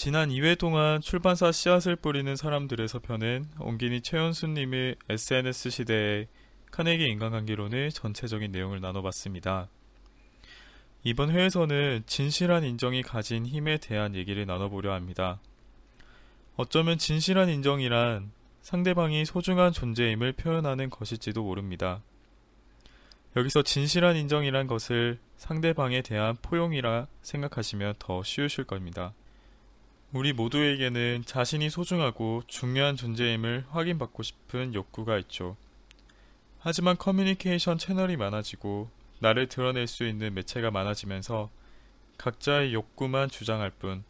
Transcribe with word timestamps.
지난 0.00 0.28
2회 0.28 0.56
동안 0.56 1.00
출판사 1.00 1.50
씨앗을 1.50 1.96
뿌리는 1.96 2.36
사람들에서 2.36 3.00
펴낸 3.00 3.46
옹기니 3.58 4.02
최연수님의 4.02 4.94
SNS 5.08 5.70
시대의 5.70 6.28
카네기 6.70 7.02
인간관계론의 7.02 7.90
전체적인 7.90 8.52
내용을 8.52 8.80
나눠봤습니다. 8.80 9.66
이번 11.02 11.32
회에서는 11.32 12.04
진실한 12.06 12.62
인정이 12.62 13.02
가진 13.02 13.44
힘에 13.44 13.78
대한 13.78 14.14
얘기를 14.14 14.46
나눠보려 14.46 14.94
합니다. 14.94 15.40
어쩌면 16.54 16.96
진실한 16.96 17.48
인정이란 17.48 18.30
상대방이 18.62 19.24
소중한 19.24 19.72
존재임을 19.72 20.34
표현하는 20.34 20.90
것일지도 20.90 21.42
모릅니다. 21.42 22.02
여기서 23.34 23.62
진실한 23.62 24.14
인정이란 24.14 24.68
것을 24.68 25.18
상대방에 25.38 26.02
대한 26.02 26.36
포용이라 26.40 27.08
생각하시면 27.22 27.94
더 27.98 28.22
쉬우실 28.22 28.62
겁니다. 28.62 29.12
우리 30.10 30.32
모두에게는 30.32 31.24
자신이 31.26 31.68
소중하고 31.68 32.42
중요한 32.46 32.96
존재임을 32.96 33.66
확인받고 33.68 34.22
싶은 34.22 34.72
욕구가 34.72 35.18
있죠. 35.18 35.54
하지만 36.60 36.96
커뮤니케이션 36.96 37.76
채널이 37.76 38.16
많아지고 38.16 38.88
나를 39.20 39.48
드러낼 39.48 39.86
수 39.86 40.06
있는 40.06 40.32
매체가 40.32 40.70
많아지면서 40.70 41.50
각자의 42.16 42.72
욕구만 42.72 43.28
주장할 43.28 43.70
뿐 43.70 44.02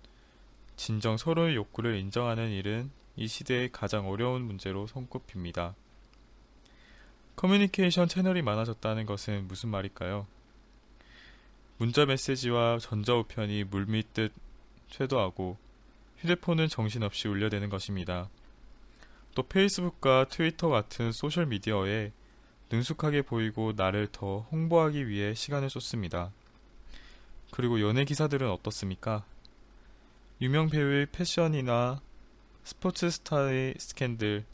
진정 0.76 1.16
서로의 1.16 1.56
욕구를 1.56 1.96
인정하는 1.96 2.50
일은 2.50 2.92
이 3.16 3.26
시대의 3.26 3.72
가장 3.72 4.08
어려운 4.08 4.42
문제로 4.42 4.86
손꼽힙니다. 4.86 5.74
커뮤니케이션 7.34 8.06
채널이 8.06 8.42
많아졌다는 8.42 9.04
것은 9.04 9.48
무슨 9.48 9.70
말일까요? 9.70 10.28
문자 11.76 12.06
메시지와 12.06 12.78
전자우편이 12.78 13.64
물밀듯 13.64 14.32
쇄도하고 14.90 15.56
휴대폰은 16.18 16.68
정신없이 16.68 17.28
울려대는 17.28 17.68
것입니다. 17.68 18.28
또 19.34 19.42
페이스북과 19.44 20.26
트위터 20.28 20.68
같은 20.68 21.12
소셜미디어에 21.12 22.12
능숙하게 22.70 23.22
보이고 23.22 23.72
나를 23.74 24.08
더 24.10 24.40
홍보하기 24.50 25.08
위해 25.08 25.34
시간을 25.34 25.70
쏟습니다. 25.70 26.32
그리고 27.50 27.80
연예 27.80 28.04
기사들은 28.04 28.50
어떻습니까? 28.50 29.24
유명 30.40 30.68
배우의 30.68 31.06
패션이나 31.06 32.00
스포츠 32.62 33.10
스타의 33.10 33.74
스캔들, 33.78 34.44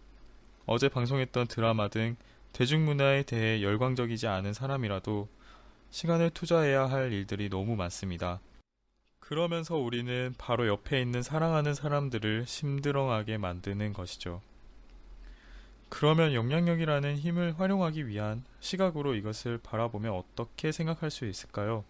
어제 0.67 0.89
방송했던 0.89 1.49
드라마 1.49 1.89
등 1.89 2.17
대중문화에 2.53 3.25
대해 3.25 3.63
열광적이지 3.63 4.29
않은 4.29 4.53
사람이라도 4.53 5.29
시간을 5.91 6.31
투자해야 6.31 6.87
할 6.89 7.13
일들이 7.13 7.49
너무 7.49 7.75
많습니다. 7.75 8.41
그러면서 9.29 9.77
우리는 9.77 10.35
바로 10.37 10.69
옆에 10.69 11.01
있는 11.01 11.23
사랑하는 11.23 11.73
사람들을 11.73 12.45
심드렁하게 12.47 13.39
만드는 13.39 13.95
것이죠. 13.95 14.43
그러면 15.89 16.35
영향력이라는 16.35 17.17
힘을 17.17 17.59
활용하기 17.59 18.07
위한 18.07 18.45
시각으로 18.61 19.15
이것을 19.15 19.59
바라보면 19.59 20.13
어떻게 20.13 20.73
생각할 20.73 21.11
수 21.11 21.25
있을까요? 21.25 21.85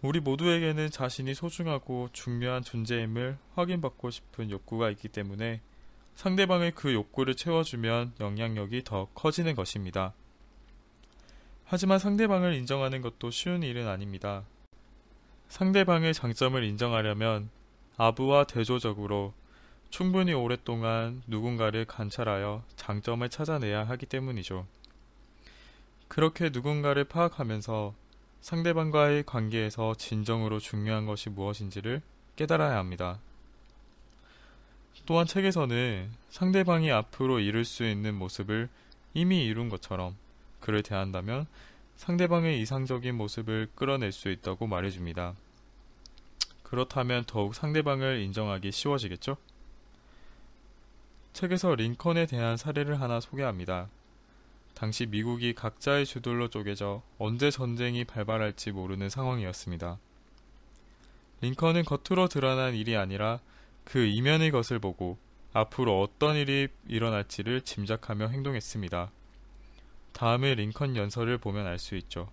우리 0.00 0.20
모두에게는 0.20 0.90
자신이 0.90 1.34
소중하고 1.34 2.10
중요한 2.12 2.62
존재임을 2.62 3.38
확인받고 3.56 4.10
싶은 4.10 4.50
욕구가 4.52 4.90
있기 4.90 5.08
때문에 5.08 5.60
상대방의 6.14 6.72
그 6.76 6.94
욕구를 6.94 7.34
채워주면 7.34 8.12
영향력이 8.20 8.84
더 8.84 9.08
커지는 9.14 9.56
것입니다. 9.56 10.14
하지만 11.64 11.98
상대방을 11.98 12.54
인정하는 12.54 13.02
것도 13.02 13.32
쉬운 13.32 13.64
일은 13.64 13.88
아닙니다. 13.88 14.44
상대방의 15.48 16.14
장점을 16.14 16.62
인정하려면 16.62 17.48
아부와 17.96 18.44
대조적으로 18.44 19.32
충분히 19.90 20.32
오랫동안 20.34 21.22
누군가를 21.26 21.84
관찰하여 21.86 22.62
장점을 22.76 23.28
찾아내야 23.28 23.84
하기 23.84 24.06
때문이죠. 24.06 24.66
그렇게 26.08 26.50
누군가를 26.50 27.04
파악하면서 27.04 27.94
상대방과의 28.40 29.24
관계에서 29.24 29.94
진정으로 29.94 30.58
중요한 30.58 31.06
것이 31.06 31.30
무엇인지를 31.30 32.02
깨달아야 32.36 32.76
합니다. 32.76 33.18
또한 35.06 35.26
책에서는 35.26 36.10
상대방이 36.30 36.90
앞으로 36.90 37.40
이룰 37.40 37.64
수 37.64 37.84
있는 37.84 38.14
모습을 38.14 38.68
이미 39.14 39.44
이룬 39.46 39.68
것처럼 39.68 40.16
그를 40.60 40.82
대한다면 40.82 41.46
상대방의 41.96 42.60
이상적인 42.60 43.14
모습을 43.14 43.68
끌어낼 43.74 44.12
수 44.12 44.30
있다고 44.30 44.66
말해줍니다. 44.66 45.34
그렇다면 46.62 47.24
더욱 47.26 47.54
상대방을 47.54 48.20
인정하기 48.20 48.70
쉬워지겠죠? 48.72 49.36
책에서 51.32 51.74
링컨에 51.74 52.26
대한 52.26 52.56
사례를 52.56 53.00
하나 53.00 53.20
소개합니다. 53.20 53.88
당시 54.74 55.06
미국이 55.06 55.54
각자의 55.54 56.04
주들로 56.04 56.48
쪼개져 56.48 57.02
언제 57.18 57.50
전쟁이 57.50 58.04
발발할지 58.04 58.72
모르는 58.72 59.08
상황이었습니다. 59.08 59.98
링컨은 61.40 61.84
겉으로 61.84 62.28
드러난 62.28 62.74
일이 62.74 62.96
아니라 62.96 63.40
그 63.84 64.04
이면의 64.04 64.50
것을 64.50 64.78
보고 64.78 65.18
앞으로 65.52 66.02
어떤 66.02 66.36
일이 66.36 66.68
일어날지를 66.88 67.62
짐작하며 67.62 68.28
행동했습니다. 68.28 69.10
다음의 70.16 70.54
링컨 70.54 70.96
연설을 70.96 71.36
보면 71.36 71.66
알 71.66 71.78
수 71.78 71.94
있죠. 71.96 72.30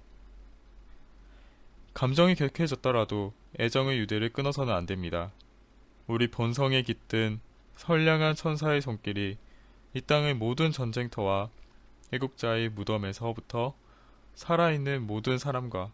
감정이 1.94 2.33
격해졌더라도 2.33 3.33
애정의 3.59 3.99
유대를 3.99 4.29
끊어서는 4.31 4.73
안 4.73 4.85
됩니다. 4.85 5.33
우리 6.07 6.31
본성에 6.31 6.83
깃든 6.83 7.41
선량한 7.75 8.35
천사의 8.35 8.81
손길이 8.81 9.38
이 9.94 9.99
땅의 9.99 10.35
모든 10.35 10.71
전쟁터와 10.71 11.49
애국자의 12.13 12.69
무덤에서부터 12.69 13.75
살아있는 14.35 15.05
모든 15.05 15.38
사람과 15.38 15.91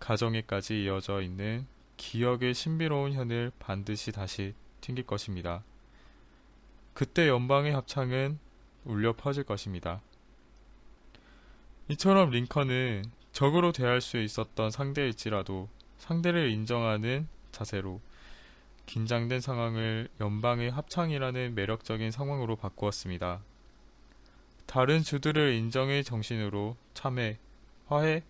가정에까지 0.00 0.84
이어져 0.84 1.22
있는 1.22 1.66
기억의 1.96 2.52
신비로운 2.52 3.14
현을 3.14 3.50
반드시 3.58 4.12
다시 4.12 4.52
튕길 4.82 5.06
것입니다. 5.06 5.64
그때 6.92 7.28
연방의 7.28 7.72
합창은 7.72 8.38
울려 8.84 9.14
퍼질 9.14 9.44
것입니다. 9.44 10.02
이처럼 11.90 12.30
링컨은 12.30 13.04
적으로 13.32 13.72
대할 13.72 14.02
수 14.02 14.18
있었던 14.18 14.70
상대일지라도 14.70 15.68
상대를 15.98 16.50
인정하는 16.50 17.26
자세로 17.50 18.00
긴장된 18.84 19.40
상황을 19.40 20.08
연방의 20.20 20.70
합창이라는 20.70 21.54
매력적인 21.54 22.10
상황으로 22.10 22.56
바꾸었습니다. 22.56 23.40
다른 24.66 25.02
주들을 25.02 25.54
인정의 25.54 26.04
정신으로 26.04 26.76
참회, 26.92 27.38
화해, 27.86 28.22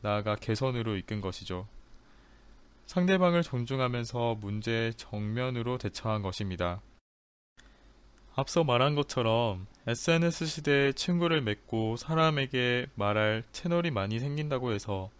나아가 0.00 0.34
개선으로 0.34 0.96
이끈 0.96 1.20
것이죠. 1.20 1.66
상대방을 2.86 3.42
존중하면서 3.42 4.36
문제에 4.40 4.92
정면으로 4.92 5.76
대처한 5.76 6.22
것입니다. 6.22 6.80
앞서 8.36 8.64
말한 8.64 8.96
것처럼 8.96 9.66
SNS 9.86 10.46
시대에 10.46 10.92
친구를 10.92 11.40
맺고 11.40 11.96
사람에게 11.96 12.86
말할 12.96 13.44
채널이 13.52 13.92
많이 13.92 14.18
생긴다고 14.18 14.72
해서 14.72 15.10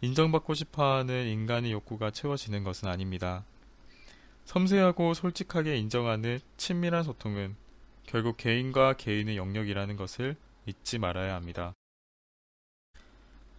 인정받고 0.00 0.54
싶어 0.54 0.96
하는 0.96 1.26
인간의 1.26 1.72
욕구가 1.72 2.10
채워지는 2.10 2.64
것은 2.64 2.88
아닙니다. 2.88 3.44
섬세하고 4.46 5.12
솔직하게 5.12 5.76
인정하는 5.76 6.40
친밀한 6.56 7.02
소통은 7.02 7.56
결국 8.06 8.36
개인과 8.38 8.94
개인의 8.94 9.36
영역이라는 9.36 9.96
것을 9.96 10.36
잊지 10.66 10.98
말아야 10.98 11.34
합니다. 11.34 11.74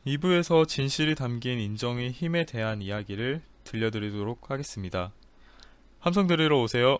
2부에서 0.07 0.67
진실이 0.67 1.15
담긴 1.15 1.59
인정의 1.59 2.11
힘에 2.11 2.45
대한 2.45 2.81
이야기를 2.81 3.41
들려드리도록 3.63 4.49
하겠습니다. 4.49 5.11
함성 5.99 6.27
들으러 6.27 6.61
오세요. 6.61 6.99